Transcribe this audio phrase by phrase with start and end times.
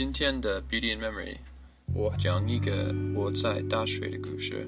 [0.00, 1.36] 今天的 Beauty and Memory，
[1.92, 4.66] 我讲一个我在大学的故事。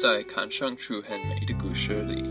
[0.00, 2.24] 在看上去很美的故事里，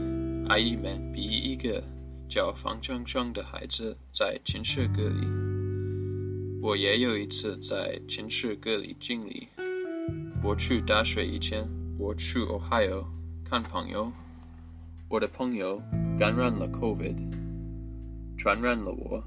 [0.49, 1.83] 阿姨们比一个
[2.27, 5.27] 叫方正正的孩子在寝室隔离。
[6.63, 9.47] 我也有一次在寝室隔离经历。
[10.43, 11.63] 我去大学以前，
[11.99, 13.05] 我去 Ohio
[13.47, 14.11] 看朋友，
[15.07, 15.79] 我的朋友
[16.17, 17.15] 感染了 COVID，
[18.35, 19.23] 传染了我。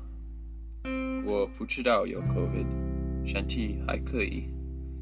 [1.28, 2.64] 我不知道有 COVID，
[3.26, 4.44] 身体还可以，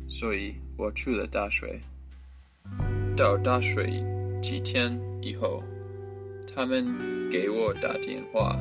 [0.09, 1.81] 所以我去了大学。
[3.17, 3.87] 到大学
[4.43, 5.63] 几天以后，
[6.53, 6.85] 他们
[7.31, 8.59] 给我打电话，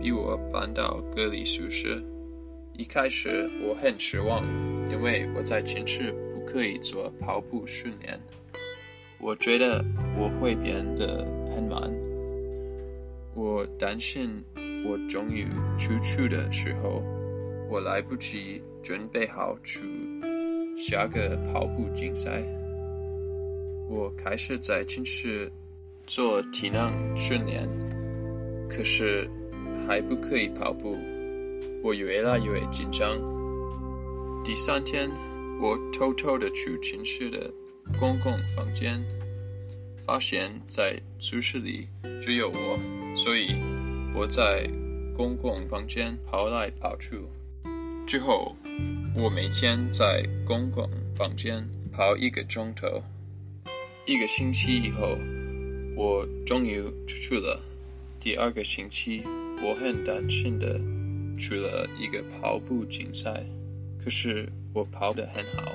[0.00, 2.00] 逼我搬到隔离宿舍。
[2.74, 4.46] 一开始我很失望，
[4.92, 8.16] 因为我在寝室不可以做跑步训练，
[9.18, 9.84] 我觉得
[10.16, 11.92] 我会变得很慢。
[13.34, 14.40] 我担心。
[14.84, 15.46] 我终于
[15.78, 17.02] 出去的时候，
[17.68, 19.82] 我来不及准备好去
[20.76, 22.42] 下个跑步竞赛。
[23.88, 25.50] 我开始在寝室
[26.06, 27.68] 做体能训练，
[28.68, 29.28] 可是
[29.86, 30.96] 还不可以跑步。
[31.82, 33.18] 我越来越紧张。
[34.42, 35.10] 第三天，
[35.60, 37.52] 我偷偷的去寝室的
[37.98, 39.02] 公共房间，
[40.06, 41.86] 发现在宿舍里
[42.22, 42.78] 只有我，
[43.14, 43.79] 所以。
[44.20, 44.68] 我在
[45.16, 47.18] 公共房间跑来跑去，
[48.06, 48.54] 之后
[49.16, 53.02] 我每天在公共房间跑一个钟头。
[54.04, 55.16] 一个星期以后，
[55.96, 57.58] 我终于出去了。
[58.20, 59.22] 第二个星期，
[59.62, 60.78] 我很担心的
[61.38, 63.42] 去了一个跑步竞赛，
[64.04, 65.72] 可是我跑得很好，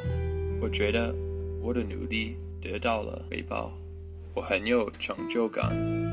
[0.61, 1.15] 我觉得
[1.63, 3.75] 我的努力得到了回报，
[4.35, 6.04] 我很有成就感。